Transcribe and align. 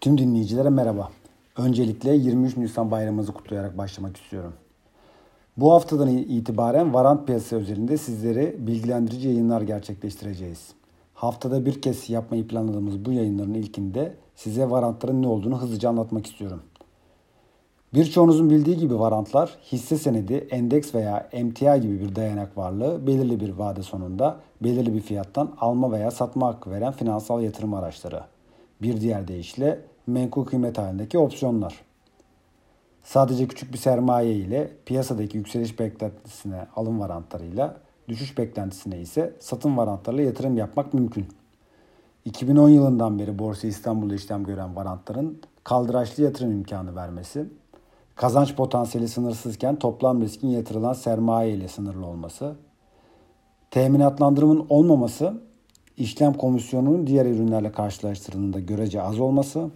Tüm 0.00 0.18
dinleyicilere 0.18 0.70
merhaba. 0.70 1.08
Öncelikle 1.56 2.14
23 2.14 2.56
Nisan 2.56 2.90
bayramımızı 2.90 3.32
kutlayarak 3.32 3.78
başlamak 3.78 4.16
istiyorum. 4.16 4.52
Bu 5.56 5.72
haftadan 5.72 6.08
itibaren 6.08 6.94
varant 6.94 7.26
piyasası 7.26 7.56
özelinde 7.56 7.96
sizlere 7.96 8.66
bilgilendirici 8.66 9.28
yayınlar 9.28 9.60
gerçekleştireceğiz. 9.60 10.68
Haftada 11.14 11.66
bir 11.66 11.82
kez 11.82 12.10
yapmayı 12.10 12.48
planladığımız 12.48 13.04
bu 13.04 13.12
yayınların 13.12 13.54
ilkinde 13.54 14.14
size 14.34 14.70
varantların 14.70 15.22
ne 15.22 15.26
olduğunu 15.28 15.60
hızlıca 15.60 15.88
anlatmak 15.88 16.26
istiyorum. 16.26 16.62
Birçoğunuzun 17.94 18.50
bildiği 18.50 18.76
gibi 18.76 18.98
varantlar 18.98 19.58
hisse 19.72 19.96
senedi, 19.96 20.48
endeks 20.50 20.94
veya 20.94 21.28
emtia 21.32 21.76
gibi 21.76 22.00
bir 22.00 22.16
dayanak 22.16 22.58
varlığı 22.58 23.06
belirli 23.06 23.40
bir 23.40 23.50
vade 23.50 23.82
sonunda 23.82 24.36
belirli 24.62 24.94
bir 24.94 25.00
fiyattan 25.00 25.52
alma 25.60 25.92
veya 25.92 26.10
satma 26.10 26.46
hakkı 26.46 26.70
veren 26.70 26.92
finansal 26.92 27.42
yatırım 27.42 27.74
araçları. 27.74 28.22
Bir 28.82 29.00
diğer 29.00 29.28
deyişle 29.28 29.80
menkul 30.06 30.44
kıymet 30.44 30.78
halindeki 30.78 31.18
opsiyonlar. 31.18 31.80
Sadece 33.04 33.48
küçük 33.48 33.72
bir 33.72 33.78
sermaye 33.78 34.34
ile 34.34 34.72
piyasadaki 34.86 35.36
yükseliş 35.36 35.78
beklentisine 35.78 36.66
alım 36.76 37.00
varantlarıyla, 37.00 37.76
düşüş 38.08 38.38
beklentisine 38.38 39.00
ise 39.00 39.36
satım 39.40 39.76
varantlarıyla 39.76 40.24
yatırım 40.24 40.56
yapmak 40.56 40.94
mümkün. 40.94 41.26
2010 42.24 42.68
yılından 42.68 43.18
beri 43.18 43.38
Borsa 43.38 43.68
İstanbul'da 43.68 44.14
işlem 44.14 44.44
gören 44.44 44.76
varantların 44.76 45.40
kaldıraçlı 45.64 46.22
yatırım 46.22 46.52
imkanı 46.52 46.96
vermesi, 46.96 47.46
kazanç 48.14 48.54
potansiyeli 48.54 49.08
sınırsızken 49.08 49.76
toplam 49.76 50.22
riskin 50.22 50.48
yatırılan 50.48 50.92
sermaye 50.92 51.52
ile 51.52 51.68
sınırlı 51.68 52.06
olması, 52.06 52.56
teminatlandırımın 53.70 54.66
olmaması, 54.68 55.40
işlem 55.98 56.32
komisyonunun 56.34 57.06
diğer 57.06 57.26
ürünlerle 57.26 57.72
karşılaştırıldığında 57.72 58.60
görece 58.60 59.02
az 59.02 59.20
olması, 59.20 59.70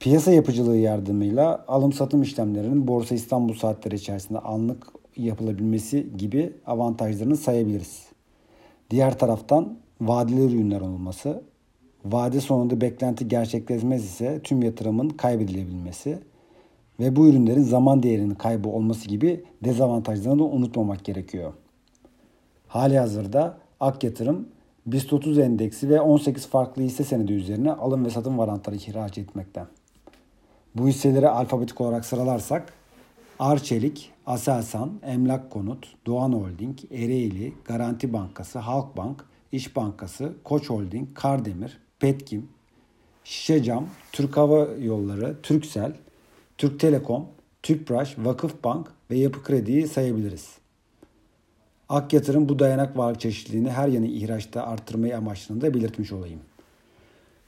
piyasa 0.00 0.32
yapıcılığı 0.32 0.76
yardımıyla 0.76 1.64
alım 1.68 1.92
satım 1.92 2.22
işlemlerinin 2.22 2.88
Borsa 2.88 3.14
İstanbul 3.14 3.54
saatleri 3.54 3.94
içerisinde 3.94 4.38
anlık 4.38 4.86
yapılabilmesi 5.16 6.06
gibi 6.18 6.52
avantajlarını 6.66 7.36
sayabiliriz. 7.36 8.06
Diğer 8.90 9.18
taraftan 9.18 9.76
vadeli 10.00 10.44
ürünler 10.44 10.80
olması, 10.80 11.42
vade 12.04 12.40
sonunda 12.40 12.80
beklenti 12.80 13.28
gerçekleşmez 13.28 14.04
ise 14.04 14.40
tüm 14.44 14.62
yatırımın 14.62 15.08
kaybedilebilmesi, 15.08 16.18
ve 17.00 17.16
bu 17.16 17.28
ürünlerin 17.28 17.62
zaman 17.62 18.02
değerinin 18.02 18.34
kaybı 18.34 18.68
olması 18.68 19.08
gibi 19.08 19.44
dezavantajlarını 19.64 20.38
da 20.38 20.44
unutmamak 20.44 21.04
gerekiyor. 21.04 21.52
Hali 22.68 22.98
hazırda 22.98 23.58
Ak 23.80 24.04
Yatırım 24.04 24.48
BIST 24.86 25.12
30 25.12 25.38
endeksi 25.38 25.88
ve 25.88 26.00
18 26.00 26.46
farklı 26.46 26.82
hisse 26.82 27.04
senedi 27.04 27.32
üzerine 27.32 27.72
alım 27.72 28.04
ve 28.04 28.10
satım 28.10 28.38
varantları 28.38 28.76
ihraç 28.76 29.18
etmekte. 29.18 29.64
Bu 30.74 30.88
hisseleri 30.88 31.28
alfabetik 31.28 31.80
olarak 31.80 32.04
sıralarsak 32.04 32.72
Arçelik, 33.38 34.10
Aselsan, 34.26 34.92
Emlak 35.02 35.50
Konut, 35.50 35.94
Doğan 36.06 36.32
Holding, 36.32 36.78
Ereğli, 36.90 37.52
Garanti 37.64 38.12
Bankası, 38.12 38.58
Halkbank, 38.58 39.24
İş 39.52 39.76
Bankası, 39.76 40.32
Koç 40.44 40.70
Holding, 40.70 41.08
Kardemir, 41.14 41.78
Petkim, 41.98 42.48
Şişecam, 43.24 43.86
Türk 44.12 44.36
Hava 44.36 44.68
Yolları, 44.80 45.42
Türksel, 45.42 45.92
Türk 46.58 46.80
Telekom, 46.80 47.26
Tüpraş, 47.62 48.18
Vakıfbank 48.18 48.92
ve 49.10 49.16
Yapı 49.16 49.42
Kredi'yi 49.42 49.88
sayabiliriz. 49.88 50.63
Ak 51.88 52.12
Yatırım 52.12 52.48
bu 52.48 52.58
dayanak 52.58 52.98
varlık 52.98 53.20
çeşitliliğini 53.20 53.70
her 53.70 53.88
yanı 53.88 54.06
ihraçta 54.06 54.66
arttırmayı 54.66 55.16
amaçladığını 55.16 55.62
da 55.62 55.74
belirtmiş 55.74 56.12
olayım. 56.12 56.40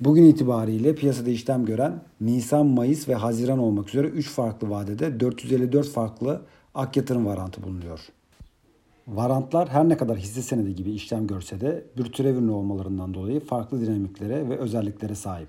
Bugün 0.00 0.24
itibariyle 0.24 0.94
piyasada 0.94 1.30
işlem 1.30 1.64
gören 1.64 2.02
Nisan, 2.20 2.66
Mayıs 2.66 3.08
ve 3.08 3.14
Haziran 3.14 3.58
olmak 3.58 3.88
üzere 3.88 4.06
3 4.06 4.28
farklı 4.28 4.70
vadede 4.70 5.20
454 5.20 5.88
farklı 5.88 6.40
ak 6.74 6.96
yatırım 6.96 7.26
varantı 7.26 7.62
bulunuyor. 7.62 8.00
Varantlar 9.08 9.68
her 9.68 9.88
ne 9.88 9.96
kadar 9.96 10.18
hisse 10.18 10.42
senedi 10.42 10.74
gibi 10.74 10.92
işlem 10.92 11.26
görse 11.26 11.60
de 11.60 11.84
bir 11.96 12.04
türev 12.04 12.36
ürünü 12.36 12.50
olmalarından 12.50 13.14
dolayı 13.14 13.40
farklı 13.40 13.80
dinamiklere 13.80 14.48
ve 14.48 14.58
özelliklere 14.58 15.14
sahip. 15.14 15.48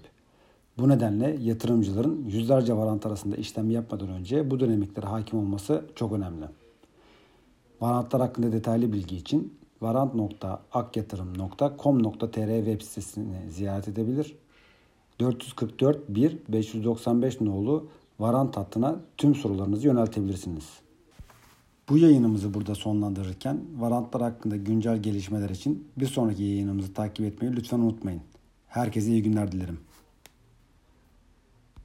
Bu 0.77 0.89
nedenle 0.89 1.37
yatırımcıların 1.41 2.25
yüzlerce 2.25 2.73
varant 2.73 3.05
arasında 3.05 3.35
işlem 3.35 3.71
yapmadan 3.71 4.09
önce 4.09 4.51
bu 4.51 4.59
dinamiklere 4.59 5.05
hakim 5.05 5.39
olması 5.39 5.85
çok 5.95 6.13
önemli. 6.13 6.45
Varantlar 7.81 8.21
hakkında 8.21 8.51
detaylı 8.51 8.93
bilgi 8.93 9.15
için 9.15 9.53
varant.akyatırım.com.tr 9.81 12.65
web 12.65 12.81
sitesini 12.81 13.49
ziyaret 13.49 13.87
edebilir. 13.87 14.35
444 15.19 16.09
1 16.09 16.37
595 16.49 17.41
nolu 17.41 17.87
varant 18.19 18.57
hattına 18.57 18.99
tüm 19.17 19.35
sorularınızı 19.35 19.87
yöneltebilirsiniz. 19.87 20.65
Bu 21.89 21.97
yayınımızı 21.97 22.53
burada 22.53 22.75
sonlandırırken 22.75 23.61
varantlar 23.77 24.21
hakkında 24.21 24.55
güncel 24.55 24.97
gelişmeler 24.97 25.49
için 25.49 25.87
bir 25.97 26.07
sonraki 26.07 26.43
yayınımızı 26.43 26.93
takip 26.93 27.25
etmeyi 27.25 27.55
lütfen 27.55 27.79
unutmayın. 27.79 28.21
Herkese 28.67 29.09
iyi 29.09 29.23
günler 29.23 29.51
dilerim. 29.51 29.79